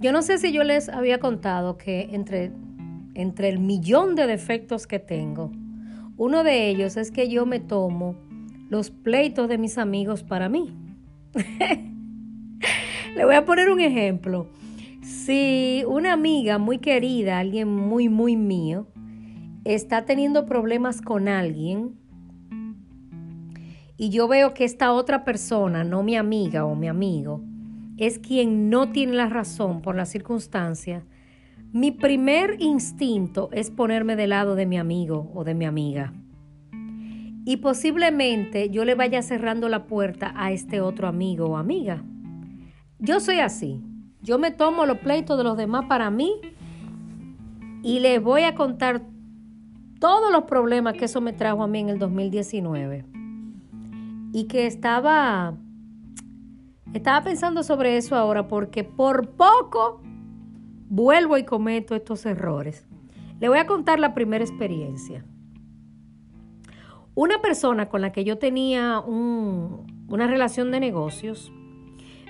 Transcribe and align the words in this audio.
Yo 0.00 0.12
no 0.12 0.22
sé 0.22 0.38
si 0.38 0.52
yo 0.52 0.62
les 0.62 0.88
había 0.88 1.18
contado 1.18 1.76
que 1.76 2.10
entre, 2.12 2.52
entre 3.14 3.48
el 3.48 3.58
millón 3.58 4.14
de 4.14 4.28
defectos 4.28 4.86
que 4.86 5.00
tengo, 5.00 5.50
uno 6.16 6.44
de 6.44 6.68
ellos 6.68 6.96
es 6.96 7.10
que 7.10 7.28
yo 7.28 7.46
me 7.46 7.58
tomo 7.58 8.14
los 8.68 8.90
pleitos 8.90 9.48
de 9.48 9.58
mis 9.58 9.76
amigos 9.76 10.22
para 10.22 10.48
mí. 10.48 10.72
Le 13.16 13.24
voy 13.24 13.34
a 13.34 13.44
poner 13.44 13.70
un 13.70 13.80
ejemplo. 13.80 14.48
Si 15.02 15.82
una 15.88 16.12
amiga 16.12 16.58
muy 16.58 16.78
querida, 16.78 17.38
alguien 17.38 17.68
muy, 17.68 18.08
muy 18.08 18.36
mío, 18.36 18.86
está 19.64 20.04
teniendo 20.04 20.46
problemas 20.46 21.02
con 21.02 21.26
alguien 21.26 21.96
y 23.96 24.10
yo 24.10 24.28
veo 24.28 24.54
que 24.54 24.64
esta 24.64 24.92
otra 24.92 25.24
persona, 25.24 25.82
no 25.82 26.04
mi 26.04 26.14
amiga 26.14 26.64
o 26.64 26.76
mi 26.76 26.86
amigo, 26.86 27.42
es 27.98 28.18
quien 28.18 28.70
no 28.70 28.90
tiene 28.90 29.12
la 29.14 29.28
razón 29.28 29.82
por 29.82 29.94
la 29.96 30.06
circunstancia, 30.06 31.04
mi 31.72 31.90
primer 31.90 32.56
instinto 32.60 33.50
es 33.52 33.70
ponerme 33.70 34.16
del 34.16 34.30
lado 34.30 34.54
de 34.54 34.64
mi 34.64 34.78
amigo 34.78 35.30
o 35.34 35.44
de 35.44 35.54
mi 35.54 35.66
amiga. 35.66 36.14
Y 37.44 37.58
posiblemente 37.58 38.70
yo 38.70 38.84
le 38.84 38.94
vaya 38.94 39.20
cerrando 39.22 39.68
la 39.68 39.86
puerta 39.86 40.32
a 40.36 40.52
este 40.52 40.80
otro 40.80 41.08
amigo 41.08 41.46
o 41.46 41.56
amiga. 41.56 42.02
Yo 42.98 43.20
soy 43.20 43.40
así. 43.40 43.82
Yo 44.22 44.38
me 44.38 44.50
tomo 44.50 44.86
los 44.86 44.98
pleitos 44.98 45.36
de 45.36 45.44
los 45.44 45.56
demás 45.56 45.86
para 45.88 46.10
mí 46.10 46.34
y 47.82 48.00
les 48.00 48.22
voy 48.22 48.42
a 48.42 48.54
contar 48.54 49.02
todos 50.00 50.32
los 50.32 50.44
problemas 50.44 50.94
que 50.94 51.06
eso 51.06 51.20
me 51.20 51.32
trajo 51.32 51.62
a 51.62 51.66
mí 51.66 51.80
en 51.80 51.88
el 51.88 51.98
2019. 51.98 53.04
Y 54.32 54.44
que 54.44 54.66
estaba 54.66 55.54
estaba 56.94 57.22
pensando 57.22 57.62
sobre 57.62 57.96
eso 57.96 58.16
ahora 58.16 58.48
porque 58.48 58.84
por 58.84 59.30
poco 59.30 60.00
vuelvo 60.88 61.36
y 61.36 61.44
cometo 61.44 61.94
estos 61.94 62.24
errores. 62.26 62.86
Le 63.40 63.48
voy 63.48 63.58
a 63.58 63.66
contar 63.66 64.00
la 64.00 64.14
primera 64.14 64.44
experiencia. 64.44 65.24
Una 67.14 67.40
persona 67.40 67.88
con 67.88 68.00
la 68.00 68.12
que 68.12 68.24
yo 68.24 68.38
tenía 68.38 69.00
una 69.00 70.26
relación 70.26 70.70
de 70.70 70.80
negocios 70.80 71.52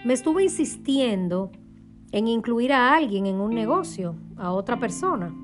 me 0.04 0.14
estuvo 0.14 0.40
insistiendo 0.40 1.52
en 2.12 2.26
incluir 2.26 2.72
a 2.72 2.94
alguien 2.94 3.26
en 3.26 3.36
un 3.36 3.54
negocio, 3.54 4.16
a 4.36 4.52
otra 4.52 4.78
persona. 4.78 5.34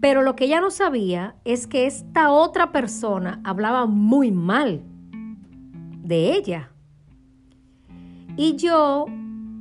Pero 0.00 0.22
lo 0.22 0.36
que 0.36 0.44
ella 0.44 0.60
no 0.60 0.70
sabía 0.70 1.36
es 1.44 1.66
que 1.66 1.86
esta 1.86 2.30
otra 2.30 2.72
persona 2.72 3.40
hablaba 3.44 3.86
muy 3.86 4.30
mal 4.30 4.82
de 6.04 6.34
ella. 6.34 6.70
Y 8.36 8.56
yo 8.56 9.06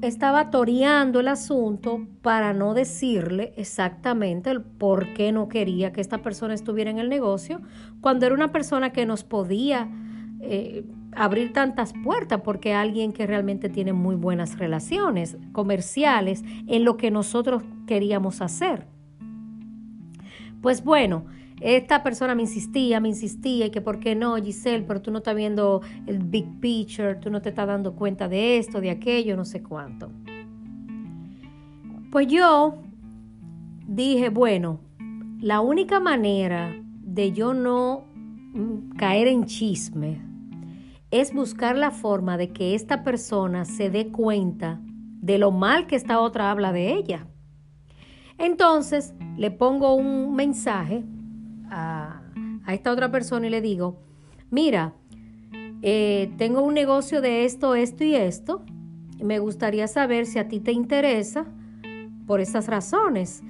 estaba 0.02 0.50
toreando 0.50 1.22
el 1.22 1.30
asunto 1.30 2.06
para 2.22 2.54
no 2.54 2.74
decirle 2.74 3.54
exactamente 3.56 4.50
el 4.50 4.62
por 4.62 5.14
qué 5.14 5.32
no 5.32 5.48
quería 5.48 5.94
que 5.94 6.02
esta 6.02 6.22
persona 6.22 6.54
estuviera 6.54 6.92
en 6.92 7.00
el 7.00 7.10
negocio, 7.10 7.62
cuando 8.02 8.26
era 8.26 8.36
una 8.36 8.52
persona 8.52 8.92
que 8.92 9.06
nos 9.06 9.24
podía 9.24 9.90
eh, 10.42 10.86
abrir 11.16 11.54
tantas 11.54 11.94
puertas, 12.04 12.42
porque 12.42 12.74
alguien 12.74 13.14
que 13.14 13.26
realmente 13.26 13.70
tiene 13.70 13.94
muy 13.94 14.16
buenas 14.16 14.58
relaciones 14.58 15.38
comerciales 15.54 16.44
en 16.68 16.84
lo 16.84 16.98
que 16.98 17.12
nosotros 17.12 17.64
queríamos 17.88 18.42
hacer. 18.42 18.88
Pues 20.62 20.84
bueno, 20.84 21.26
esta 21.62 22.04
persona 22.04 22.36
me 22.36 22.44
insistía, 22.44 23.00
me 23.00 23.09
insistía, 23.09 23.68
y 23.68 23.70
que 23.70 23.82
por 23.82 24.00
qué 24.00 24.16
no, 24.16 24.36
Giselle, 24.36 24.86
pero 24.86 25.02
tú 25.02 25.12
no 25.12 25.20
estás 25.20 25.36
viendo 25.36 25.82
el 26.08 26.20
big 26.20 26.59
picture, 26.59 27.16
tú 27.16 27.30
no 27.30 27.42
te 27.42 27.50
estás 27.50 27.68
dando 27.68 27.96
cuenta 27.96 28.28
de 28.28 28.58
esto, 28.58 28.82
de 28.82 28.90
aquello, 28.90 29.38
no 29.38 29.46
sé 29.46 29.64
cuánto. 29.64 30.09
Pues 32.12 32.28
yo 32.28 32.75
dije, 33.88 34.30
bueno, 34.30 34.80
la 35.40 35.62
única 35.62 36.00
manera 36.00 36.75
de 37.02 37.31
yo 37.31 37.53
no 37.53 38.06
mm, 38.53 38.96
caer 38.97 39.28
en 39.28 39.46
chisme 39.46 40.22
es 41.12 41.34
buscar 41.34 41.78
la 41.78 41.91
forma 41.91 42.38
de 42.38 42.52
que 42.52 42.75
esta 42.75 43.03
persona 43.03 43.66
se 43.66 43.90
dé 43.90 44.08
cuenta 44.08 44.80
de 45.22 45.38
lo 45.38 45.52
mal 45.52 45.85
que 45.85 45.96
esta 45.96 46.20
otra 46.20 46.50
habla 46.52 46.72
de 46.72 46.94
ella. 46.94 47.28
Entonces 48.38 49.14
le 49.38 49.52
pongo 49.52 49.94
un 49.94 50.35
mensaje 50.35 51.03
a, 51.73 52.22
esta 52.67 52.91
otra 52.91 53.11
persona 53.11 53.47
y 53.47 53.50
le 53.50 53.61
digo, 53.61 54.00
mira, 54.50 54.94
eh, 55.81 56.31
tengo 56.38 56.61
un 56.61 56.73
negocio 56.73 57.22
de 57.22 57.45
esto, 57.45 57.75
esto 57.75 58.03
y 58.03 58.16
esto. 58.16 58.63
Me 59.22 59.39
gustaría 59.39 59.88
saber 59.88 60.25
si 60.25 60.39
a 60.39 60.47
ti 60.47 60.59
te 60.59 60.72
interesa 60.72 61.45
por 62.25 62.39
esas 62.39 62.67
razones. 62.67 63.44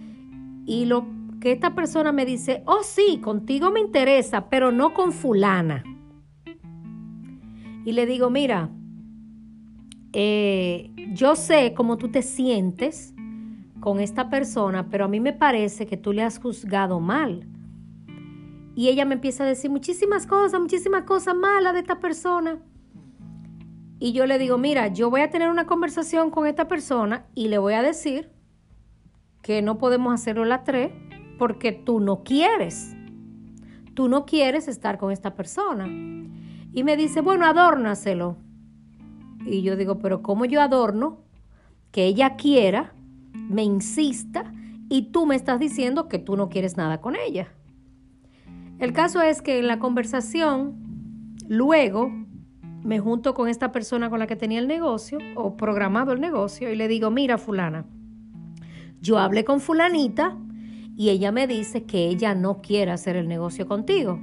Y 0.66 0.86
lo 0.86 1.06
que 1.40 1.52
esta 1.52 1.76
persona 1.76 2.12
me 2.12 2.26
dice, 2.26 2.64
oh 2.66 2.84
sí, 2.84 3.20
contigo 3.22 3.72
me 3.72 3.82
interesa, 3.82 4.50
pero 4.50 4.72
no 4.72 4.94
con 4.94 5.12
fulana. 5.12 5.84
Y 7.86 7.92
le 7.92 8.06
digo, 8.06 8.30
mira, 8.30 8.70
eh, 10.14 10.92
yo 11.14 11.36
sé 11.36 11.74
cómo 11.76 11.98
tú 11.98 12.10
te 12.10 12.22
sientes 12.22 13.14
con 13.80 14.00
esta 14.00 14.30
persona, 14.30 14.90
pero 14.90 15.06
a 15.06 15.08
mí 15.10 15.20
me 15.20 15.34
parece 15.34 15.86
que 15.86 15.98
tú 15.98 16.14
le 16.14 16.24
has 16.24 16.40
juzgado 16.40 17.00
mal. 17.02 17.53
Y 18.76 18.90
ella 18.90 19.06
me 19.06 19.16
empieza 19.16 19.44
a 19.44 19.48
decir 19.48 19.70
muchísimas 19.70 20.26
cosas, 20.26 20.60
muchísimas 20.60 21.04
cosas 21.04 21.36
malas 21.36 21.74
de 21.74 21.80
esta 21.80 22.00
persona. 22.00 22.60
Y 24.00 24.12
yo 24.12 24.26
le 24.26 24.38
digo, 24.38 24.58
mira, 24.58 24.88
yo 24.88 25.10
voy 25.10 25.22
a 25.22 25.30
tener 25.30 25.50
una 25.50 25.66
conversación 25.66 26.30
con 26.30 26.48
esta 26.48 26.68
persona 26.68 27.26
y 27.36 27.48
le 27.48 27.58
voy 27.58 27.74
a 27.74 27.82
decir 27.82 28.32
que 29.42 29.62
no 29.62 29.78
podemos 29.78 30.14
hacerlo 30.14 30.44
la 30.46 30.64
tres 30.64 30.92
porque 31.38 31.72
tú 31.72 32.00
no 32.00 32.24
quieres. 32.24 32.96
Tú 33.94 34.10
no 34.10 34.26
quieres 34.26 34.68
estar 34.68 34.98
con 34.98 35.12
esta 35.12 35.36
persona. 35.36 35.86
Y 35.88 36.84
me 36.84 36.98
dice, 36.98 37.22
bueno, 37.22 37.46
adórnaselo. 37.46 38.38
Y 39.46 39.62
yo 39.62 39.76
digo, 39.76 40.00
pero 40.00 40.24
¿cómo 40.24 40.46
yo 40.46 40.62
adorno? 40.62 41.20
Que 41.92 42.06
ella 42.06 42.36
quiera, 42.36 42.94
me 43.34 43.64
insista 43.64 44.52
y 44.90 45.12
tú 45.12 45.26
me 45.26 45.36
estás 45.36 45.60
diciendo 45.60 46.08
que 46.08 46.18
tú 46.20 46.36
no 46.36 46.50
quieres 46.50 46.76
nada 46.76 47.02
con 47.02 47.16
ella. 47.16 47.54
El 48.80 48.92
caso 48.92 49.22
es 49.22 49.42
que 49.42 49.60
en 49.60 49.68
la 49.68 49.80
conversación, 49.80 51.38
luego 51.48 52.12
me 52.84 53.00
junto 53.00 53.34
con 53.34 53.48
esta 53.48 53.72
persona 53.72 54.10
con 54.10 54.20
la 54.20 54.28
que 54.28 54.36
tenía 54.36 54.60
el 54.60 54.68
negocio 54.68 55.20
o 55.36 55.56
programado 55.56 56.12
el 56.12 56.20
negocio 56.20 56.72
y 56.72 56.76
le 56.76 56.88
digo, 56.88 57.12
mira 57.12 57.38
fulana, 57.38 57.86
yo 59.00 59.20
hablé 59.20 59.46
con 59.46 59.62
fulanita 59.62 60.38
y 60.98 61.10
ella 61.10 61.32
me 61.32 61.48
dice 61.48 61.84
que 61.84 62.08
ella 62.08 62.36
no 62.36 62.62
quiere 62.62 62.92
hacer 62.92 63.16
el 63.16 63.28
negocio 63.28 63.68
contigo. 63.68 64.20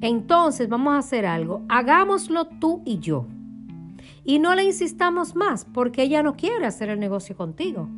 Entonces 0.00 0.68
vamos 0.68 0.94
a 0.94 0.98
hacer 0.98 1.26
algo, 1.26 1.62
hagámoslo 1.68 2.46
tú 2.46 2.82
y 2.84 2.98
yo. 2.98 3.26
Y 4.24 4.38
no 4.38 4.54
le 4.54 4.64
insistamos 4.64 5.36
más 5.36 5.64
porque 5.64 6.02
ella 6.02 6.22
no 6.22 6.34
quiere 6.34 6.66
hacer 6.66 6.88
el 6.88 6.98
negocio 6.98 7.36
contigo 7.36 7.88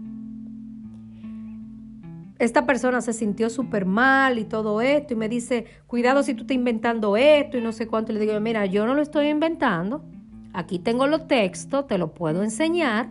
esta 2.38 2.66
persona 2.66 3.00
se 3.00 3.12
sintió 3.12 3.48
súper 3.48 3.86
mal 3.86 4.38
y 4.38 4.44
todo 4.44 4.80
esto 4.80 5.14
y 5.14 5.16
me 5.16 5.28
dice, 5.28 5.66
cuidado 5.86 6.22
si 6.22 6.34
tú 6.34 6.42
estás 6.42 6.56
inventando 6.56 7.16
esto 7.16 7.58
y 7.58 7.60
no 7.60 7.72
sé 7.72 7.86
cuánto. 7.86 8.12
Le 8.12 8.20
digo, 8.20 8.38
mira, 8.40 8.66
yo 8.66 8.86
no 8.86 8.94
lo 8.94 9.02
estoy 9.02 9.28
inventando. 9.28 10.04
Aquí 10.52 10.78
tengo 10.78 11.06
los 11.06 11.26
textos, 11.28 11.86
te 11.86 11.98
lo 11.98 12.12
puedo 12.12 12.42
enseñar. 12.42 13.08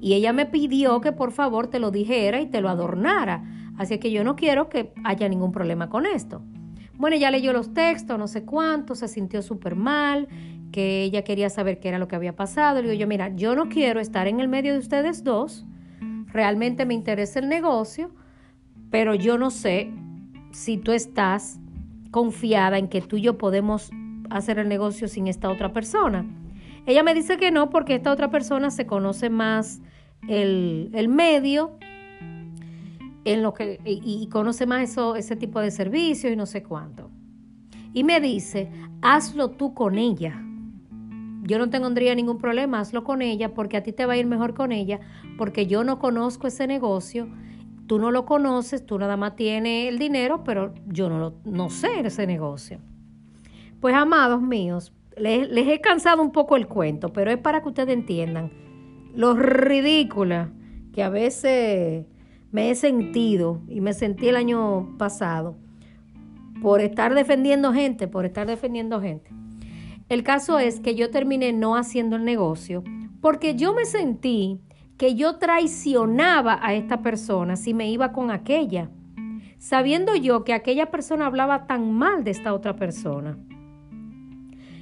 Y 0.00 0.14
ella 0.14 0.32
me 0.32 0.46
pidió 0.46 1.00
que 1.00 1.12
por 1.12 1.32
favor 1.32 1.66
te 1.66 1.78
lo 1.78 1.90
dijera 1.90 2.40
y 2.40 2.46
te 2.46 2.60
lo 2.60 2.68
adornara. 2.68 3.44
Así 3.76 3.98
que 3.98 4.10
yo 4.10 4.24
no 4.24 4.36
quiero 4.36 4.68
que 4.68 4.92
haya 5.04 5.28
ningún 5.28 5.52
problema 5.52 5.88
con 5.88 6.06
esto. 6.06 6.42
Bueno, 6.94 7.16
ella 7.16 7.30
leyó 7.30 7.52
los 7.52 7.74
textos, 7.74 8.18
no 8.18 8.28
sé 8.28 8.44
cuánto, 8.44 8.94
se 8.94 9.08
sintió 9.08 9.42
súper 9.42 9.74
mal, 9.74 10.28
que 10.70 11.02
ella 11.02 11.24
quería 11.24 11.50
saber 11.50 11.80
qué 11.80 11.88
era 11.88 11.98
lo 11.98 12.06
que 12.06 12.14
había 12.14 12.36
pasado. 12.36 12.82
Le 12.82 12.88
digo 12.88 13.00
yo, 13.00 13.06
mira, 13.08 13.34
yo 13.34 13.56
no 13.56 13.68
quiero 13.68 14.00
estar 14.00 14.28
en 14.28 14.38
el 14.38 14.48
medio 14.48 14.72
de 14.74 14.78
ustedes 14.78 15.24
dos. 15.24 15.66
Realmente 16.26 16.86
me 16.86 16.94
interesa 16.94 17.40
el 17.40 17.48
negocio 17.48 18.10
pero 18.90 19.14
yo 19.14 19.38
no 19.38 19.50
sé 19.50 19.90
si 20.50 20.76
tú 20.76 20.92
estás 20.92 21.60
confiada 22.10 22.78
en 22.78 22.88
que 22.88 23.00
tú 23.00 23.16
y 23.16 23.22
yo 23.22 23.38
podemos 23.38 23.90
hacer 24.30 24.58
el 24.58 24.68
negocio 24.68 25.08
sin 25.08 25.28
esta 25.28 25.48
otra 25.50 25.72
persona. 25.72 26.26
Ella 26.86 27.02
me 27.02 27.14
dice 27.14 27.36
que 27.36 27.50
no 27.50 27.70
porque 27.70 27.94
esta 27.94 28.12
otra 28.12 28.30
persona 28.30 28.70
se 28.70 28.86
conoce 28.86 29.30
más 29.30 29.80
el, 30.28 30.90
medio 31.08 31.72
en 33.24 33.42
lo 33.42 33.54
que, 33.54 33.80
y, 33.84 34.26
conoce 34.28 34.66
más 34.66 34.90
eso, 34.90 35.16
ese 35.16 35.36
tipo 35.36 35.60
de 35.60 35.70
servicios 35.70 36.32
y 36.32 36.36
no 36.36 36.46
sé 36.46 36.62
cuánto. 36.62 37.10
Y 37.92 38.04
me 38.04 38.20
dice, 38.20 38.70
hazlo 39.02 39.50
tú 39.50 39.74
con 39.74 39.98
ella. 39.98 40.42
Yo 41.42 41.58
no 41.58 41.68
tendría 41.70 42.14
ningún 42.14 42.38
problema, 42.38 42.80
hazlo 42.80 43.02
con 43.02 43.22
ella 43.22 43.52
porque 43.54 43.76
a 43.76 43.82
ti 43.82 43.92
te 43.92 44.06
va 44.06 44.14
a 44.14 44.16
ir 44.16 44.26
mejor 44.26 44.54
con 44.54 44.72
ella, 44.72 45.00
porque 45.36 45.66
yo 45.66 45.84
no 45.84 45.98
conozco 45.98 46.46
ese 46.46 46.66
negocio 46.66 47.28
Tú 47.90 47.98
no 47.98 48.12
lo 48.12 48.24
conoces, 48.24 48.86
tú 48.86 49.00
nada 49.00 49.16
más 49.16 49.34
tienes 49.34 49.88
el 49.88 49.98
dinero, 49.98 50.44
pero 50.44 50.72
yo 50.86 51.08
no, 51.08 51.34
no 51.44 51.70
sé 51.70 51.88
ese 52.04 52.24
negocio. 52.24 52.78
Pues 53.80 53.96
amados 53.96 54.40
míos, 54.40 54.92
les, 55.16 55.50
les 55.50 55.66
he 55.66 55.80
cansado 55.80 56.22
un 56.22 56.30
poco 56.30 56.54
el 56.54 56.68
cuento, 56.68 57.12
pero 57.12 57.32
es 57.32 57.38
para 57.38 57.62
que 57.62 57.68
ustedes 57.68 57.92
entiendan 57.92 58.52
lo 59.12 59.34
ridícula 59.34 60.52
que 60.92 61.02
a 61.02 61.08
veces 61.08 62.06
me 62.52 62.70
he 62.70 62.76
sentido 62.76 63.60
y 63.66 63.80
me 63.80 63.92
sentí 63.92 64.28
el 64.28 64.36
año 64.36 64.96
pasado 64.96 65.56
por 66.62 66.80
estar 66.82 67.12
defendiendo 67.12 67.72
gente, 67.72 68.06
por 68.06 68.24
estar 68.24 68.46
defendiendo 68.46 69.00
gente. 69.00 69.32
El 70.08 70.22
caso 70.22 70.60
es 70.60 70.78
que 70.78 70.94
yo 70.94 71.10
terminé 71.10 71.52
no 71.52 71.74
haciendo 71.74 72.14
el 72.14 72.24
negocio 72.24 72.84
porque 73.20 73.56
yo 73.56 73.74
me 73.74 73.84
sentí 73.84 74.60
que 75.00 75.14
yo 75.14 75.36
traicionaba 75.36 76.58
a 76.60 76.74
esta 76.74 77.00
persona 77.00 77.56
si 77.56 77.72
me 77.72 77.90
iba 77.90 78.12
con 78.12 78.30
aquella, 78.30 78.90
sabiendo 79.56 80.14
yo 80.14 80.44
que 80.44 80.52
aquella 80.52 80.90
persona 80.90 81.24
hablaba 81.24 81.66
tan 81.66 81.90
mal 81.90 82.22
de 82.22 82.32
esta 82.32 82.52
otra 82.52 82.76
persona. 82.76 83.38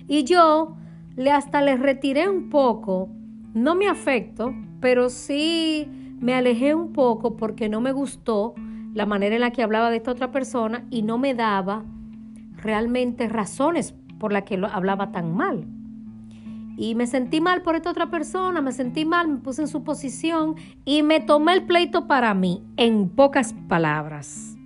Y 0.09 0.25
yo 0.25 0.75
le 1.15 1.31
hasta 1.31 1.62
le 1.62 1.76
retiré 1.76 2.29
un 2.29 2.50
poco, 2.50 3.09
no 3.55 3.76
me 3.76 3.87
afecto, 3.87 4.53
pero 4.81 5.09
sí 5.09 5.87
me 6.19 6.35
alejé 6.35 6.75
un 6.75 6.93
poco 6.93 7.37
porque 7.37 7.69
no 7.69 7.81
me 7.81 7.93
gustó 7.93 8.56
la 8.94 9.06
manera 9.06 9.37
en 9.37 9.43
la 9.43 9.53
que 9.53 9.62
hablaba 9.62 9.88
de 9.88 9.99
esta 9.99 10.11
otra 10.11 10.32
persona 10.32 10.85
y 10.91 11.03
no 11.03 11.19
me 11.19 11.35
daba 11.35 11.85
realmente 12.56 13.29
razones 13.29 13.94
por 14.19 14.32
las 14.32 14.43
que 14.43 14.56
lo 14.56 14.67
hablaba 14.67 15.12
tan 15.12 15.32
mal. 15.32 15.78
Y 16.81 16.95
me 16.95 17.09
sentí 17.09 17.41
mal 17.41 17.63
por 17.63 17.75
esta 17.75 17.91
otra 17.91 18.09
persona, 18.09 18.61
me 18.61 18.71
sentí 18.71 19.05
mal, 19.05 19.27
me 19.27 19.39
puse 19.39 19.63
en 19.63 19.69
su 19.69 19.83
posición 19.83 20.55
y 20.85 21.03
me 21.03 21.19
tomé 21.19 21.55
el 21.55 21.65
pleito 21.65 22.07
para 22.07 22.33
mí, 22.35 22.63
en 22.77 23.09
pocas 23.09 23.53
palabras. 23.67 24.57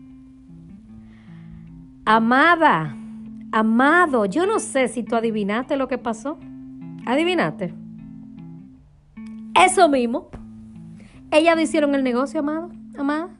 Amada, 2.04 2.94
amado, 3.50 4.26
yo 4.26 4.44
no 4.44 4.58
sé 4.58 4.88
si 4.88 5.02
tú 5.02 5.16
adivinaste 5.16 5.78
lo 5.78 5.88
que 5.88 5.96
pasó. 5.96 6.38
¿Adivinaste? 7.06 7.72
Eso 9.54 9.88
mismo. 9.88 10.28
Ellas 11.30 11.58
hicieron 11.58 11.94
el 11.94 12.04
negocio, 12.04 12.40
amado, 12.40 12.72
amada. 12.98 13.30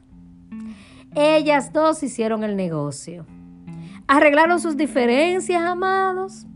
Ellas 1.13 1.71
dos 1.71 2.01
hicieron 2.01 2.43
el 2.43 2.55
negocio. 2.55 3.27
Arreglaron 4.07 4.59
sus 4.59 4.77
diferencias, 4.77 5.61
amados. 5.61 6.47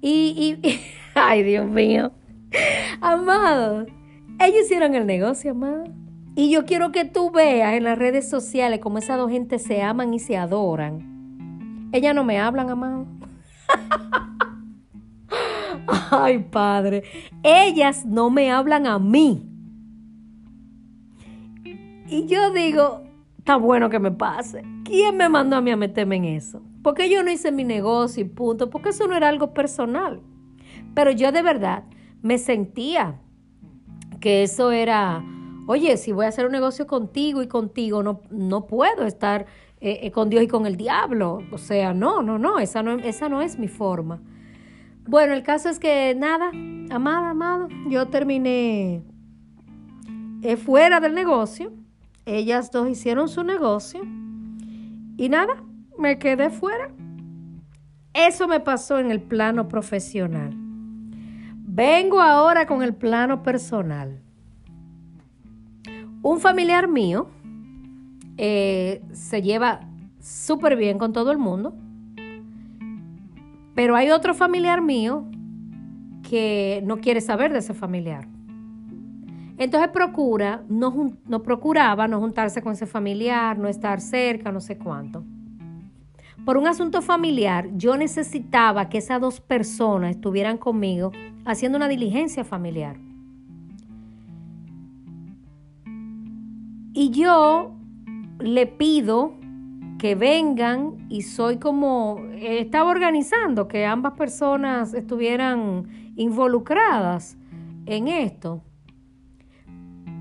Y, 0.00 0.58
y, 0.62 0.80
ay, 1.14 1.42
Dios 1.42 1.66
mío. 1.66 2.12
Amados, 3.00 3.88
ellos 4.40 4.64
hicieron 4.64 4.94
el 4.94 5.06
negocio, 5.06 5.52
amado. 5.52 5.84
Y 6.36 6.50
yo 6.50 6.64
quiero 6.64 6.90
que 6.90 7.04
tú 7.04 7.30
veas 7.30 7.74
en 7.74 7.84
las 7.84 7.98
redes 7.98 8.28
sociales 8.28 8.80
cómo 8.80 8.98
esas 8.98 9.18
dos 9.18 9.30
gentes 9.30 9.62
se 9.62 9.82
aman 9.82 10.12
y 10.14 10.18
se 10.18 10.36
adoran. 10.36 11.90
Ellas 11.92 12.14
no 12.14 12.24
me 12.24 12.40
hablan, 12.40 12.70
amado. 12.70 13.06
Ay, 16.10 16.40
Padre. 16.50 17.04
Ellas 17.42 18.04
no 18.04 18.30
me 18.30 18.50
hablan 18.50 18.86
a 18.86 18.98
mí. 18.98 19.48
Y 22.08 22.26
yo 22.26 22.52
digo, 22.52 23.02
está 23.38 23.56
bueno 23.56 23.90
que 23.90 24.00
me 24.00 24.10
pase. 24.10 24.62
¿Quién 24.84 25.16
me 25.16 25.28
mandó 25.28 25.56
a 25.56 25.60
mí 25.60 25.70
a 25.70 25.76
meterme 25.76 26.16
en 26.16 26.24
eso? 26.24 26.62
Porque 26.82 27.08
yo 27.08 27.22
no 27.22 27.30
hice 27.30 27.52
mi 27.52 27.64
negocio 27.64 28.24
y 28.24 28.28
punto, 28.28 28.70
porque 28.70 28.90
eso 28.90 29.06
no 29.06 29.16
era 29.16 29.28
algo 29.28 29.54
personal. 29.54 30.20
Pero 30.94 31.10
yo 31.10 31.32
de 31.32 31.42
verdad 31.42 31.84
me 32.22 32.38
sentía 32.38 33.20
que 34.20 34.42
eso 34.42 34.70
era, 34.70 35.22
oye, 35.66 35.96
si 35.96 36.12
voy 36.12 36.26
a 36.26 36.28
hacer 36.28 36.46
un 36.46 36.52
negocio 36.52 36.86
contigo 36.86 37.42
y 37.42 37.48
contigo, 37.48 38.02
no, 38.02 38.22
no 38.30 38.66
puedo 38.66 39.04
estar 39.04 39.46
eh, 39.80 40.00
eh, 40.02 40.10
con 40.10 40.30
Dios 40.30 40.42
y 40.42 40.48
con 40.48 40.66
el 40.66 40.76
diablo. 40.76 41.42
O 41.52 41.58
sea, 41.58 41.92
no, 41.94 42.22
no, 42.22 42.38
no, 42.38 42.58
esa 42.58 42.82
no, 42.82 42.92
esa 42.92 43.28
no 43.28 43.42
es 43.42 43.58
mi 43.58 43.68
forma. 43.68 44.22
Bueno, 45.06 45.34
el 45.34 45.42
caso 45.42 45.68
es 45.68 45.78
que 45.78 46.14
nada, 46.16 46.50
amada, 46.90 47.30
amado, 47.30 47.68
yo 47.88 48.06
terminé 48.06 49.02
eh, 50.42 50.56
fuera 50.56 51.00
del 51.00 51.14
negocio 51.14 51.72
ellas 52.26 52.70
dos 52.70 52.88
hicieron 52.88 53.28
su 53.28 53.44
negocio 53.44 54.02
y 55.16 55.28
nada, 55.28 55.62
me 55.98 56.18
quedé 56.18 56.50
fuera. 56.50 56.90
Eso 58.14 58.48
me 58.48 58.60
pasó 58.60 58.98
en 58.98 59.10
el 59.10 59.20
plano 59.20 59.68
profesional. 59.68 60.63
Vengo 61.76 62.20
ahora 62.20 62.66
con 62.66 62.84
el 62.84 62.94
plano 62.94 63.42
personal. 63.42 64.20
Un 66.22 66.38
familiar 66.38 66.86
mío 66.86 67.26
eh, 68.36 69.02
se 69.10 69.42
lleva 69.42 69.80
súper 70.20 70.76
bien 70.76 70.98
con 70.98 71.12
todo 71.12 71.32
el 71.32 71.38
mundo, 71.38 71.74
pero 73.74 73.96
hay 73.96 74.10
otro 74.10 74.34
familiar 74.34 74.82
mío 74.82 75.24
que 76.22 76.80
no 76.86 76.98
quiere 76.98 77.20
saber 77.20 77.52
de 77.52 77.58
ese 77.58 77.74
familiar. 77.74 78.28
Entonces 79.58 79.90
procura, 79.90 80.62
no, 80.68 81.16
no 81.26 81.42
procuraba 81.42 82.06
no 82.06 82.20
juntarse 82.20 82.62
con 82.62 82.74
ese 82.74 82.86
familiar, 82.86 83.58
no 83.58 83.66
estar 83.66 84.00
cerca, 84.00 84.52
no 84.52 84.60
sé 84.60 84.78
cuánto. 84.78 85.24
Por 86.44 86.58
un 86.58 86.66
asunto 86.66 87.00
familiar, 87.00 87.70
yo 87.74 87.96
necesitaba 87.96 88.90
que 88.90 88.98
esas 88.98 89.20
dos 89.20 89.40
personas 89.40 90.16
estuvieran 90.16 90.58
conmigo 90.58 91.10
haciendo 91.46 91.78
una 91.78 91.88
diligencia 91.88 92.44
familiar. 92.44 92.98
Y 96.92 97.10
yo 97.10 97.74
le 98.40 98.66
pido 98.66 99.34
que 99.98 100.14
vengan 100.14 101.06
y 101.08 101.22
soy 101.22 101.56
como, 101.56 102.20
estaba 102.34 102.90
organizando 102.90 103.66
que 103.66 103.86
ambas 103.86 104.12
personas 104.12 104.92
estuvieran 104.92 106.12
involucradas 106.14 107.38
en 107.86 108.08
esto. 108.08 108.62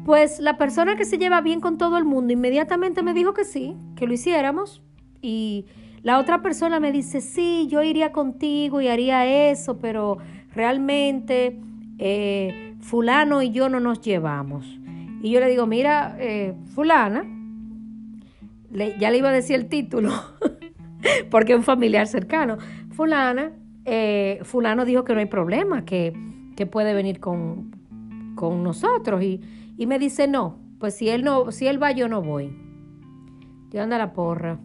Pues 0.06 0.40
la 0.40 0.58
persona 0.58 0.96
que 0.96 1.04
se 1.04 1.18
lleva 1.18 1.42
bien 1.42 1.60
con 1.60 1.78
todo 1.78 1.98
el 1.98 2.06
mundo 2.06 2.32
inmediatamente 2.32 3.04
me 3.04 3.14
dijo 3.14 3.34
que 3.34 3.44
sí, 3.44 3.76
que 3.96 4.08
lo 4.08 4.14
hiciéramos. 4.14 4.82
Y 5.22 5.66
la 6.04 6.20
otra 6.20 6.42
persona 6.42 6.80
me 6.80 6.92
dice, 6.92 7.22
sí, 7.22 7.68
yo 7.70 7.82
iría 7.82 8.12
contigo 8.12 8.82
y 8.82 8.88
haría 8.88 9.50
eso, 9.50 9.80
pero 9.80 10.18
realmente 10.54 11.60
eh, 11.98 12.76
fulano 12.82 13.42
y 13.42 13.52
yo 13.52 13.70
no 13.70 13.80
nos 13.80 14.02
llevamos. 14.02 14.66
Y 15.22 15.32
yo 15.32 15.40
le 15.40 15.50
digo, 15.50 15.66
mira, 15.66 16.16
eh, 16.20 16.54
fulana, 16.76 17.26
ya 19.00 19.10
le 19.10 19.18
iba 19.18 19.30
a 19.30 19.34
decir 19.34 19.56
el 19.56 19.68
título, 19.68 20.12
porque 21.32 21.54
es 21.54 21.58
un 21.58 21.64
familiar 21.64 22.06
cercano. 22.08 22.58
Fulana, 22.92 23.52
eh, 23.86 24.40
fulano 24.44 24.86
dijo 24.86 25.04
que 25.04 25.14
no 25.14 25.20
hay 25.20 25.26
problema, 25.26 25.86
que, 25.86 26.14
que 26.56 26.66
puede 26.66 26.94
venir 26.94 27.20
con, 27.20 27.72
con 28.36 28.62
nosotros. 28.62 29.24
Y 29.24 29.42
y 29.78 29.88
me 29.88 30.00
dice, 30.00 30.28
no, 30.28 30.60
pues 30.80 30.96
si 30.96 31.10
él 31.10 31.24
no, 31.24 31.52
si 31.52 31.68
él 31.68 31.82
va, 31.82 31.92
yo 31.92 32.08
no 32.08 32.22
voy. 32.22 32.56
Yo 33.72 33.82
anda 33.82 33.98
la 33.98 34.14
porra. 34.14 34.60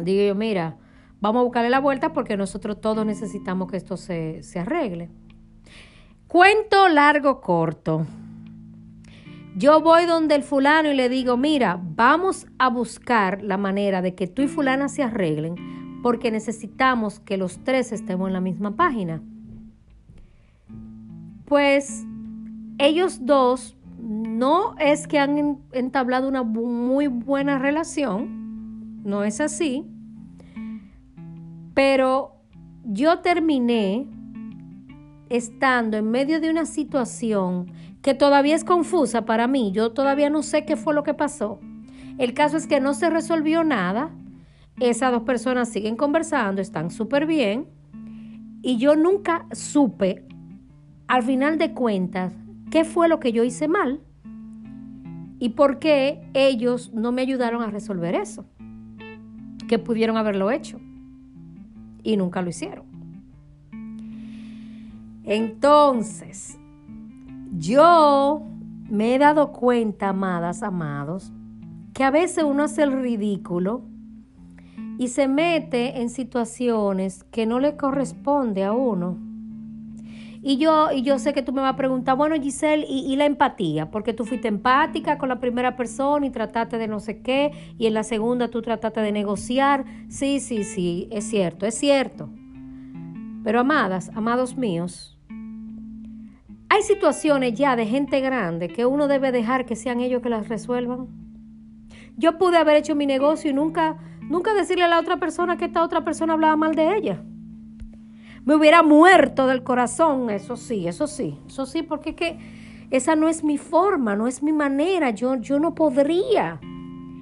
Digo 0.00 0.22
yo, 0.22 0.34
mira, 0.34 0.76
vamos 1.20 1.40
a 1.40 1.44
buscarle 1.44 1.70
la 1.70 1.80
vuelta 1.80 2.12
porque 2.12 2.36
nosotros 2.36 2.80
todos 2.80 3.04
necesitamos 3.04 3.70
que 3.70 3.76
esto 3.76 3.96
se, 3.96 4.42
se 4.42 4.60
arregle. 4.60 5.10
Cuento 6.28 6.88
largo, 6.88 7.40
corto. 7.40 8.06
Yo 9.54 9.82
voy 9.82 10.06
donde 10.06 10.34
el 10.34 10.42
fulano 10.42 10.90
y 10.90 10.94
le 10.94 11.10
digo, 11.10 11.36
mira, 11.36 11.78
vamos 11.82 12.46
a 12.58 12.68
buscar 12.68 13.42
la 13.42 13.58
manera 13.58 14.00
de 14.00 14.14
que 14.14 14.26
tú 14.26 14.40
y 14.42 14.48
fulana 14.48 14.88
se 14.88 15.02
arreglen 15.02 16.00
porque 16.02 16.30
necesitamos 16.30 17.20
que 17.20 17.36
los 17.36 17.62
tres 17.62 17.92
estemos 17.92 18.28
en 18.28 18.32
la 18.32 18.40
misma 18.40 18.76
página. 18.76 19.22
Pues 21.44 22.04
ellos 22.78 23.24
dos 23.24 23.76
no 24.00 24.74
es 24.78 25.06
que 25.06 25.18
han 25.18 25.60
entablado 25.72 26.28
una 26.28 26.42
muy 26.42 27.06
buena 27.06 27.58
relación, 27.58 28.41
no 29.02 29.24
es 29.24 29.40
así, 29.40 29.84
pero 31.74 32.36
yo 32.84 33.20
terminé 33.20 34.06
estando 35.28 35.96
en 35.96 36.10
medio 36.10 36.40
de 36.40 36.50
una 36.50 36.66
situación 36.66 37.72
que 38.02 38.14
todavía 38.14 38.54
es 38.54 38.64
confusa 38.64 39.24
para 39.24 39.46
mí, 39.46 39.72
yo 39.72 39.92
todavía 39.92 40.28
no 40.28 40.42
sé 40.42 40.64
qué 40.64 40.76
fue 40.76 40.94
lo 40.94 41.04
que 41.04 41.14
pasó. 41.14 41.60
El 42.18 42.34
caso 42.34 42.56
es 42.56 42.66
que 42.66 42.80
no 42.80 42.94
se 42.94 43.08
resolvió 43.08 43.64
nada, 43.64 44.10
esas 44.80 45.12
dos 45.12 45.22
personas 45.22 45.68
siguen 45.68 45.96
conversando, 45.96 46.60
están 46.60 46.90
súper 46.90 47.26
bien, 47.26 47.68
y 48.62 48.76
yo 48.78 48.96
nunca 48.96 49.46
supe, 49.52 50.26
al 51.06 51.22
final 51.22 51.58
de 51.58 51.72
cuentas, 51.72 52.34
qué 52.70 52.84
fue 52.84 53.08
lo 53.08 53.20
que 53.20 53.32
yo 53.32 53.44
hice 53.44 53.68
mal 53.68 54.00
y 55.38 55.50
por 55.50 55.78
qué 55.78 56.22
ellos 56.34 56.92
no 56.94 57.12
me 57.12 57.22
ayudaron 57.22 57.62
a 57.62 57.66
resolver 57.66 58.14
eso, 58.14 58.46
que 59.68 59.78
pudieron 59.78 60.16
haberlo 60.16 60.50
hecho 60.50 60.80
y 62.02 62.16
nunca 62.16 62.42
lo 62.42 62.50
hicieron. 62.50 62.84
Entonces, 65.24 66.58
yo 67.56 68.42
me 68.88 69.14
he 69.14 69.18
dado 69.18 69.52
cuenta, 69.52 70.08
amadas, 70.10 70.62
amados, 70.62 71.32
que 71.94 72.04
a 72.04 72.10
veces 72.10 72.44
uno 72.44 72.64
hace 72.64 72.82
el 72.82 72.92
ridículo 72.92 73.82
y 74.98 75.08
se 75.08 75.28
mete 75.28 76.00
en 76.00 76.10
situaciones 76.10 77.24
que 77.24 77.46
no 77.46 77.60
le 77.60 77.76
corresponde 77.76 78.64
a 78.64 78.72
uno 78.72 79.18
Y 80.44 80.56
yo, 80.56 80.90
y 80.90 81.02
yo 81.02 81.20
sé 81.20 81.32
que 81.32 81.42
tú 81.42 81.52
me 81.52 81.62
vas 81.62 81.74
a 81.74 81.76
preguntar, 81.76 82.16
bueno, 82.16 82.34
Giselle, 82.34 82.84
¿y, 82.88 83.14
la 83.14 83.26
empatía? 83.26 83.92
Porque 83.92 84.12
tú 84.12 84.24
fuiste 84.24 84.48
empática 84.48 85.16
con 85.16 85.28
la 85.28 85.38
primera 85.38 85.76
persona 85.76 86.26
y 86.26 86.30
trataste 86.30 86.78
de 86.78 86.88
no 86.88 86.98
sé 86.98 87.22
qué, 87.22 87.52
y 87.78 87.86
en 87.86 87.94
la 87.94 88.02
segunda 88.02 88.48
tú 88.48 88.60
trataste 88.60 89.00
de 89.00 89.12
negociar. 89.12 89.84
Sí, 90.08 90.40
sí, 90.40 90.64
sí, 90.64 91.08
es 91.12 91.30
cierto, 91.30 91.64
es 91.64 91.76
cierto. 91.76 92.28
Pero 93.44 93.60
amadas, 93.60 94.10
amados 94.16 94.56
míos, 94.56 95.16
hay 96.68 96.82
situaciones 96.82 97.54
ya 97.54 97.76
de 97.76 97.86
gente 97.86 98.20
grande 98.20 98.66
que 98.66 98.84
uno 98.84 99.06
debe 99.06 99.30
dejar 99.30 99.64
que 99.64 99.76
sean 99.76 100.00
ellos 100.00 100.22
que 100.22 100.28
las 100.28 100.48
resuelvan. 100.48 101.06
Yo 102.16 102.36
pude 102.38 102.56
haber 102.56 102.78
hecho 102.78 102.96
mi 102.96 103.06
negocio 103.06 103.48
y 103.48 103.54
nunca, 103.54 103.96
nunca 104.22 104.54
decirle 104.54 104.82
a 104.82 104.88
la 104.88 104.98
otra 104.98 105.18
persona 105.18 105.56
que 105.56 105.66
esta 105.66 105.84
otra 105.84 106.02
persona 106.02 106.32
hablaba 106.32 106.56
mal 106.56 106.74
de 106.74 106.96
ella 106.96 107.22
me 108.44 108.56
hubiera 108.56 108.82
muerto 108.82 109.46
del 109.46 109.62
corazón, 109.62 110.30
eso 110.30 110.56
sí, 110.56 110.88
eso 110.88 111.06
sí, 111.06 111.38
eso 111.46 111.66
sí, 111.66 111.82
porque 111.82 112.10
es 112.10 112.16
que 112.16 112.38
esa 112.90 113.16
no 113.16 113.28
es 113.28 113.44
mi 113.44 113.56
forma, 113.58 114.16
no 114.16 114.26
es 114.26 114.42
mi 114.42 114.52
manera, 114.52 115.10
yo, 115.10 115.36
yo 115.36 115.58
no 115.58 115.74
podría. 115.74 116.60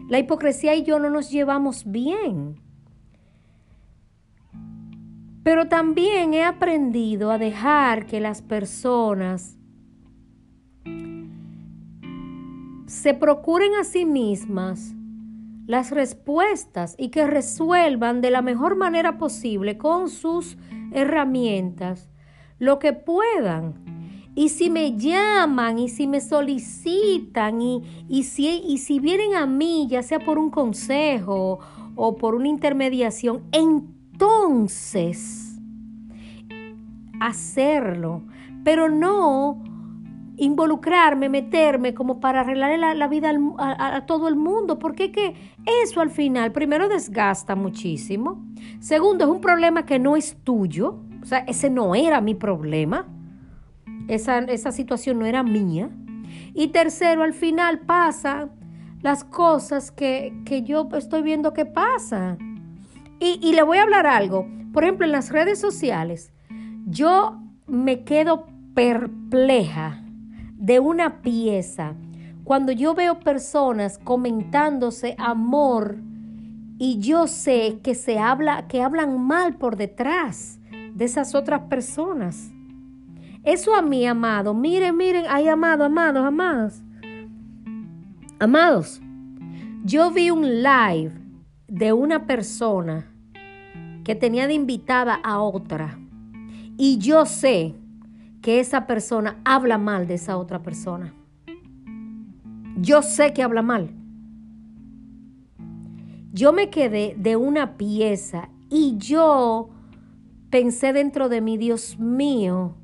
La 0.08 0.18
hipocresía 0.18 0.74
y 0.74 0.82
yo 0.82 0.98
no 0.98 1.10
nos 1.10 1.30
llevamos 1.30 1.84
bien. 1.86 2.60
Pero 5.44 5.68
también 5.68 6.34
he 6.34 6.44
aprendido 6.44 7.30
a 7.30 7.38
dejar 7.38 8.06
que 8.06 8.20
las 8.20 8.42
personas 8.42 9.56
se 12.86 13.14
procuren 13.14 13.74
a 13.76 13.84
sí 13.84 14.04
mismas 14.04 14.94
las 15.70 15.92
respuestas 15.92 16.96
y 16.98 17.10
que 17.10 17.28
resuelvan 17.28 18.20
de 18.20 18.32
la 18.32 18.42
mejor 18.42 18.74
manera 18.74 19.18
posible 19.18 19.78
con 19.78 20.08
sus 20.08 20.56
herramientas 20.90 22.10
lo 22.58 22.80
que 22.80 22.92
puedan. 22.92 23.74
Y 24.34 24.48
si 24.48 24.68
me 24.68 24.96
llaman 24.96 25.78
y 25.78 25.88
si 25.88 26.08
me 26.08 26.20
solicitan 26.20 27.62
y, 27.62 27.84
y, 28.08 28.24
si, 28.24 28.48
y 28.48 28.78
si 28.78 28.98
vienen 28.98 29.36
a 29.36 29.46
mí, 29.46 29.86
ya 29.88 30.02
sea 30.02 30.18
por 30.18 30.40
un 30.40 30.50
consejo 30.50 31.60
o 31.94 32.16
por 32.16 32.34
una 32.34 32.48
intermediación, 32.48 33.44
entonces 33.52 35.56
hacerlo, 37.20 38.22
pero 38.64 38.88
no 38.88 39.62
involucrarme, 40.40 41.28
meterme 41.28 41.92
como 41.92 42.18
para 42.18 42.40
arreglar 42.40 42.96
la, 42.96 43.08
vida 43.08 43.30
a, 43.58 44.06
todo 44.06 44.26
el 44.26 44.36
mundo, 44.36 44.78
porque 44.78 45.12
que 45.12 45.34
eso 45.82 46.00
al 46.00 46.10
final, 46.10 46.50
primero, 46.50 46.88
desgasta 46.88 47.54
muchísimo, 47.54 48.42
segundo, 48.80 49.24
es 49.24 49.30
un 49.30 49.42
problema 49.42 49.84
que 49.84 49.98
no 49.98 50.16
es 50.16 50.38
tuyo, 50.42 50.98
o 51.22 51.26
sea, 51.26 51.40
ese 51.40 51.68
no 51.68 51.94
era 51.94 52.22
mi 52.22 52.34
problema, 52.34 53.06
esa, 54.08 54.38
esa 54.38 54.72
situación 54.72 55.18
no 55.18 55.26
era 55.26 55.42
mía, 55.42 55.90
y 56.54 56.68
tercero, 56.68 57.22
al 57.22 57.34
final 57.34 57.80
pasa 57.80 58.48
las 59.02 59.24
cosas 59.24 59.90
que, 59.90 60.32
que 60.46 60.62
yo 60.62 60.88
estoy 60.94 61.22
viendo 61.22 61.52
que 61.52 61.66
pasan. 61.66 62.38
Y, 63.18 63.38
y 63.42 63.52
le 63.52 63.62
voy 63.62 63.76
a 63.76 63.82
hablar 63.82 64.06
algo, 64.06 64.48
por 64.72 64.84
ejemplo, 64.84 65.04
en 65.04 65.12
las 65.12 65.30
redes 65.30 65.60
sociales, 65.60 66.32
yo 66.86 67.38
me 67.66 68.04
quedo 68.04 68.46
perpleja 68.74 70.02
de 70.60 70.78
una 70.78 71.22
pieza, 71.22 71.94
cuando 72.44 72.70
yo 72.70 72.94
veo 72.94 73.18
personas 73.18 73.98
comentándose 73.98 75.14
amor 75.18 75.96
y 76.78 76.98
yo 76.98 77.26
sé 77.26 77.80
que 77.82 77.94
se 77.94 78.18
habla, 78.18 78.68
que 78.68 78.82
hablan 78.82 79.18
mal 79.18 79.56
por 79.56 79.76
detrás 79.76 80.60
de 80.94 81.04
esas 81.06 81.34
otras 81.34 81.62
personas. 81.62 82.50
Eso 83.42 83.74
a 83.74 83.80
mí, 83.80 84.06
amado, 84.06 84.52
miren, 84.52 84.98
miren, 84.98 85.24
hay 85.30 85.48
amados, 85.48 85.86
amados, 85.86 86.26
amados. 86.26 86.82
Amados, 88.38 89.00
yo 89.82 90.10
vi 90.10 90.30
un 90.30 90.62
live 90.62 91.12
de 91.68 91.94
una 91.94 92.26
persona 92.26 93.10
que 94.04 94.14
tenía 94.14 94.46
de 94.46 94.54
invitada 94.54 95.14
a 95.22 95.40
otra 95.40 95.98
y 96.76 96.98
yo 96.98 97.24
sé 97.24 97.79
que 98.42 98.60
esa 98.60 98.86
persona 98.86 99.40
habla 99.44 99.78
mal 99.78 100.06
de 100.06 100.14
esa 100.14 100.36
otra 100.36 100.62
persona. 100.62 101.14
Yo 102.76 103.02
sé 103.02 103.32
que 103.32 103.42
habla 103.42 103.62
mal. 103.62 103.90
Yo 106.32 106.52
me 106.52 106.70
quedé 106.70 107.14
de 107.18 107.36
una 107.36 107.76
pieza 107.76 108.48
y 108.70 108.96
yo 108.96 109.70
pensé 110.48 110.92
dentro 110.92 111.28
de 111.28 111.40
mí, 111.40 111.58
Dios 111.58 111.98
mío, 111.98 112.76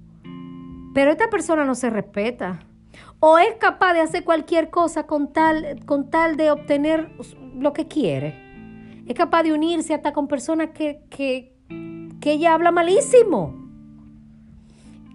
pero 0.95 1.13
esta 1.13 1.31
persona 1.31 1.65
no 1.65 1.75
se 1.75 1.91
respeta. 1.91 2.61
O 3.21 3.39
es 3.39 3.55
capaz 3.55 3.95
de 3.95 4.01
hacer 4.01 4.25
cualquier 4.25 4.69
cosa 4.69 5.07
con 5.07 5.33
tal, 5.33 5.81
con 5.87 6.11
tal 6.11 6.37
de 6.37 6.51
obtener 6.51 7.11
lo 7.55 7.73
que 7.73 7.89
quiere. 7.89 8.35
Es 9.07 9.15
capaz 9.15 9.45
de 9.45 9.53
unirse 9.53 9.95
hasta 9.95 10.13
con 10.13 10.29
personas 10.29 10.71
que, 10.75 11.01
que, 11.09 11.55
que 12.21 12.33
ella 12.33 12.53
habla 12.53 12.73
malísimo 12.73 13.66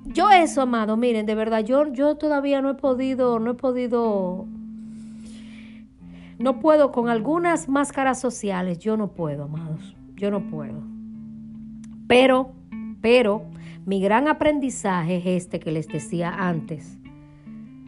yo 0.06 0.30
eso, 0.30 0.62
amado, 0.62 0.98
miren, 0.98 1.26
de 1.26 1.36
verdad, 1.36 1.64
yo, 1.64 1.92
yo 1.94 2.16
todavía 2.16 2.62
no 2.62 2.70
he 2.70 2.74
podido, 2.76 3.40
no 3.40 3.52
he 3.52 3.54
podido, 3.54 4.48
no 6.40 6.60
puedo 6.60 6.92
con 6.92 7.10
algunas 7.10 7.70
máscaras 7.70 8.20
sociales, 8.20 8.80
yo 8.80 8.98
no 8.98 9.14
puedo, 9.14 9.44
amados, 9.44 9.96
yo 10.16 10.32
no 10.32 10.50
puedo. 10.50 10.82
Pero, 12.08 12.52
pero, 13.02 13.46
mi 13.86 14.02
gran 14.02 14.28
aprendizaje 14.28 15.18
es 15.18 15.26
este 15.44 15.60
que 15.60 15.72
les 15.72 15.88
decía 15.88 16.30
antes. 16.30 16.98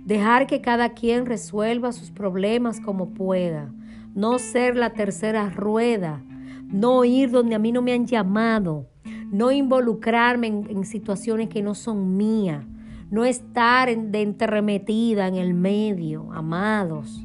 Dejar 0.06 0.48
que 0.48 0.62
cada 0.62 0.90
quien 0.90 1.26
resuelva 1.26 1.92
sus 1.92 2.12
problemas 2.12 2.80
como 2.80 3.14
pueda. 3.14 3.72
No 4.16 4.38
ser 4.40 4.76
la 4.76 4.92
tercera 4.92 5.50
rueda. 5.50 6.24
No 6.68 7.06
ir 7.06 7.32
donde 7.32 7.56
a 7.56 7.60
mí 7.60 7.72
no 7.72 7.82
me 7.82 7.94
han 7.94 8.06
llamado 8.06 8.90
no 9.34 9.52
involucrarme 9.52 10.46
en, 10.48 10.86
situaciones 10.86 11.50
que 11.50 11.64
no 11.64 11.74
son 11.74 12.16
mías, 12.16 12.64
no 13.10 13.26
estar 13.26 13.94
de 13.98 14.22
entremetida 14.22 15.28
en 15.28 15.36
el 15.36 15.56
medio, 15.56 16.32
amados, 16.34 17.20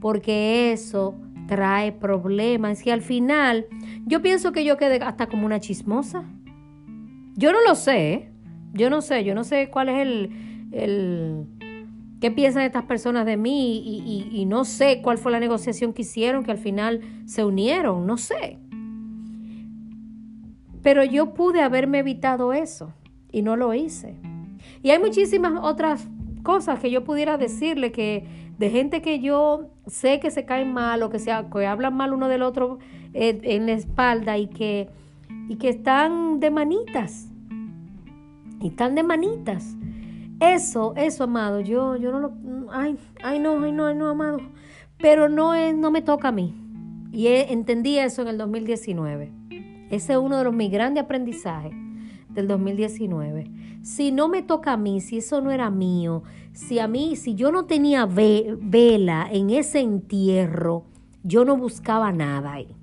porque 0.00 0.72
eso 0.72 1.14
trae 1.46 1.92
problemas 1.92 2.84
y 2.86 2.90
al 2.90 3.02
final 3.02 3.66
yo 4.06 4.22
pienso 4.22 4.50
que 4.50 4.64
yo 4.64 4.78
quedé 4.78 4.96
hasta 5.04 5.26
como 5.26 5.44
una 5.44 5.60
chismosa. 5.60 6.24
Yo 7.34 7.52
no 7.52 7.58
lo 7.68 7.74
sé, 7.74 8.12
¿eh? 8.12 8.32
yo 8.72 8.88
no 8.88 9.02
sé, 9.02 9.22
yo 9.22 9.34
no 9.34 9.44
sé 9.44 9.68
cuál 9.68 9.90
es 9.90 10.06
el, 10.06 10.30
el 10.72 11.46
qué 12.18 12.30
piensan 12.30 12.62
estas 12.62 12.84
personas 12.84 13.26
de 13.26 13.36
mí 13.36 13.82
y, 13.84 14.30
y 14.32 14.46
no 14.46 14.64
sé 14.64 15.02
cuál 15.02 15.18
fue 15.18 15.32
la 15.32 15.40
negociación 15.40 15.92
que 15.92 16.00
hicieron, 16.00 16.44
que 16.44 16.52
al 16.52 16.58
final 16.58 17.02
se 17.26 17.44
unieron, 17.44 18.06
no 18.06 18.16
sé. 18.16 18.58
Pero 20.86 21.02
yo 21.02 21.34
pude 21.34 21.62
haberme 21.62 21.98
evitado 21.98 22.52
eso 22.52 22.92
y 23.32 23.42
no 23.42 23.56
lo 23.56 23.74
hice. 23.74 24.14
Y 24.84 24.90
hay 24.90 25.00
muchísimas 25.00 25.54
otras 25.60 26.06
cosas 26.44 26.78
que 26.78 26.92
yo 26.92 27.02
pudiera 27.02 27.36
decirle 27.38 27.90
que 27.90 28.24
de 28.56 28.70
gente 28.70 29.02
que 29.02 29.18
yo 29.18 29.68
sé 29.88 30.20
que 30.20 30.30
se 30.30 30.44
caen 30.44 30.72
mal 30.72 31.02
o 31.02 31.10
que, 31.10 31.18
sea, 31.18 31.50
que 31.50 31.66
hablan 31.66 31.96
mal 31.96 32.12
uno 32.12 32.28
del 32.28 32.42
otro 32.42 32.78
eh, 33.14 33.40
en 33.42 33.66
la 33.66 33.72
espalda 33.72 34.38
y 34.38 34.46
que, 34.46 34.88
y 35.48 35.56
que 35.56 35.70
están 35.70 36.38
de 36.38 36.52
manitas. 36.52 37.32
Y 38.60 38.68
están 38.68 38.94
de 38.94 39.02
manitas. 39.02 39.76
Eso, 40.38 40.94
eso, 40.94 41.24
amado, 41.24 41.58
yo, 41.58 41.96
yo 41.96 42.12
no 42.12 42.20
lo. 42.20 42.32
Ay, 42.70 42.96
ay, 43.24 43.40
no, 43.40 43.60
ay, 43.60 43.72
no, 43.72 43.86
ay, 43.86 43.96
no, 43.96 44.10
amado. 44.10 44.38
Pero 44.98 45.28
no, 45.28 45.52
es, 45.52 45.76
no 45.76 45.90
me 45.90 46.00
toca 46.00 46.28
a 46.28 46.32
mí. 46.32 46.54
Y 47.10 47.26
entendí 47.26 47.98
eso 47.98 48.22
en 48.22 48.28
el 48.28 48.38
2019. 48.38 49.32
Ese 49.90 50.12
es 50.14 50.18
uno 50.18 50.38
de 50.38 50.44
los 50.44 50.54
mis 50.54 50.70
grandes 50.70 51.04
aprendizajes 51.04 51.72
del 52.28 52.48
2019. 52.48 53.50
Si 53.82 54.12
no 54.12 54.28
me 54.28 54.42
toca 54.42 54.72
a 54.72 54.76
mí, 54.76 55.00
si 55.00 55.18
eso 55.18 55.40
no 55.40 55.50
era 55.50 55.70
mío, 55.70 56.22
si 56.52 56.78
a 56.78 56.88
mí, 56.88 57.16
si 57.16 57.34
yo 57.34 57.52
no 57.52 57.66
tenía 57.66 58.06
vela 58.06 59.28
en 59.30 59.50
ese 59.50 59.80
entierro, 59.80 60.84
yo 61.22 61.44
no 61.44 61.56
buscaba 61.56 62.12
nada 62.12 62.52
ahí. 62.52 62.76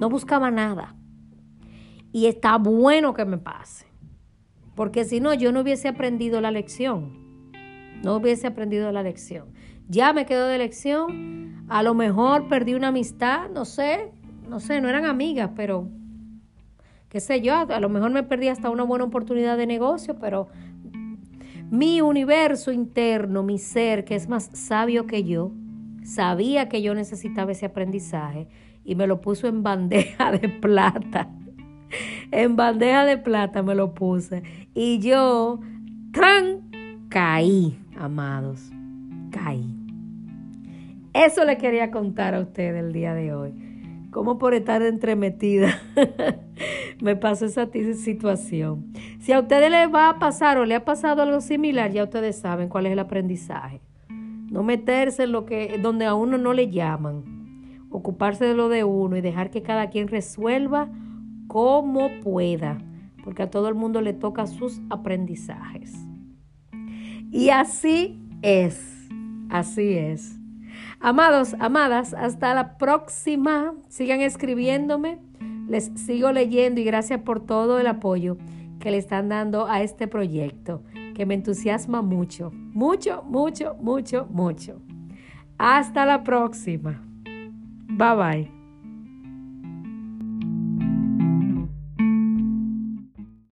No 0.00 0.08
buscaba 0.10 0.50
nada. 0.50 0.94
Y 2.12 2.26
está 2.26 2.58
bueno 2.58 3.14
que 3.14 3.24
me 3.24 3.38
pase. 3.38 3.86
Porque 4.74 5.04
si 5.04 5.20
no, 5.20 5.32
yo 5.34 5.52
no 5.52 5.60
hubiese 5.60 5.88
aprendido 5.88 6.40
la 6.40 6.50
lección. 6.50 7.26
No 8.02 8.16
hubiese 8.16 8.46
aprendido 8.46 8.92
la 8.92 9.02
lección. 9.02 9.46
Ya 9.88 10.12
me 10.12 10.26
quedo 10.26 10.46
de 10.46 10.58
lección. 10.58 11.64
A 11.68 11.82
lo 11.82 11.94
mejor 11.94 12.48
perdí 12.48 12.74
una 12.74 12.88
amistad, 12.88 13.48
no 13.50 13.64
sé, 13.64 14.12
no 14.48 14.60
sé, 14.60 14.80
no 14.80 14.88
eran 14.88 15.04
amigas, 15.04 15.50
pero 15.56 15.88
qué 17.08 17.20
sé 17.20 17.40
yo, 17.40 17.54
a 17.54 17.80
lo 17.80 17.88
mejor 17.88 18.10
me 18.10 18.22
perdí 18.22 18.48
hasta 18.48 18.70
una 18.70 18.84
buena 18.84 19.04
oportunidad 19.04 19.56
de 19.56 19.66
negocio, 19.66 20.16
pero 20.18 20.48
mi 21.70 22.00
universo 22.00 22.72
interno, 22.72 23.42
mi 23.42 23.58
ser, 23.58 24.04
que 24.04 24.14
es 24.14 24.28
más 24.28 24.50
sabio 24.52 25.06
que 25.06 25.24
yo, 25.24 25.52
sabía 26.04 26.68
que 26.68 26.82
yo 26.82 26.94
necesitaba 26.94 27.52
ese 27.52 27.66
aprendizaje 27.66 28.48
y 28.84 28.94
me 28.94 29.06
lo 29.06 29.20
puso 29.20 29.48
en 29.48 29.62
bandeja 29.62 30.30
de 30.32 30.48
plata. 30.48 31.28
En 32.30 32.56
bandeja 32.56 33.04
de 33.04 33.18
plata 33.18 33.62
me 33.62 33.74
lo 33.74 33.94
puse. 33.94 34.42
Y 34.74 34.98
yo 34.98 35.60
¡Tran! 36.16 36.70
Caí, 37.10 37.78
amados. 37.94 38.70
Caí. 39.30 39.76
Eso 41.12 41.44
le 41.44 41.58
quería 41.58 41.90
contar 41.90 42.34
a 42.34 42.40
ustedes 42.40 42.82
el 42.82 42.94
día 42.94 43.12
de 43.12 43.34
hoy. 43.34 43.52
Cómo 44.16 44.38
por 44.38 44.54
estar 44.54 44.80
entremetida 44.80 45.78
me 47.02 47.16
pasó 47.16 47.44
esa 47.44 47.68
situación. 47.70 48.94
Si 49.18 49.32
a 49.32 49.40
ustedes 49.40 49.70
les 49.70 49.94
va 49.94 50.08
a 50.08 50.18
pasar 50.18 50.56
o 50.56 50.64
le 50.64 50.74
ha 50.74 50.86
pasado 50.86 51.20
algo 51.20 51.42
similar, 51.42 51.92
ya 51.92 52.04
ustedes 52.04 52.36
saben 52.36 52.70
cuál 52.70 52.86
es 52.86 52.92
el 52.92 52.98
aprendizaje. 52.98 53.82
No 54.08 54.62
meterse 54.62 55.24
en 55.24 55.32
lo 55.32 55.44
que 55.44 55.78
donde 55.82 56.06
a 56.06 56.14
uno 56.14 56.38
no 56.38 56.54
le 56.54 56.70
llaman. 56.70 57.24
Ocuparse 57.90 58.46
de 58.46 58.54
lo 58.54 58.70
de 58.70 58.84
uno 58.84 59.18
y 59.18 59.20
dejar 59.20 59.50
que 59.50 59.60
cada 59.60 59.90
quien 59.90 60.08
resuelva 60.08 60.88
como 61.46 62.08
pueda, 62.22 62.78
porque 63.22 63.42
a 63.42 63.50
todo 63.50 63.68
el 63.68 63.74
mundo 63.74 64.00
le 64.00 64.14
toca 64.14 64.46
sus 64.46 64.80
aprendizajes. 64.88 65.92
Y 67.30 67.50
así 67.50 68.18
es, 68.40 69.10
así 69.50 69.92
es. 69.92 70.35
Amados, 71.00 71.54
amadas, 71.58 72.14
hasta 72.14 72.54
la 72.54 72.78
próxima. 72.78 73.74
Sigan 73.88 74.20
escribiéndome. 74.20 75.18
Les 75.68 75.90
sigo 75.96 76.32
leyendo 76.32 76.80
y 76.80 76.84
gracias 76.84 77.20
por 77.20 77.44
todo 77.44 77.78
el 77.78 77.86
apoyo 77.86 78.36
que 78.78 78.90
le 78.90 78.98
están 78.98 79.28
dando 79.28 79.66
a 79.66 79.82
este 79.82 80.06
proyecto, 80.06 80.82
que 81.14 81.26
me 81.26 81.34
entusiasma 81.34 82.02
mucho, 82.02 82.52
mucho, 82.52 83.22
mucho, 83.24 83.74
mucho, 83.80 84.26
mucho. 84.30 84.80
Hasta 85.58 86.06
la 86.06 86.22
próxima. 86.22 87.02
Bye 87.88 88.16
bye. 88.16 88.55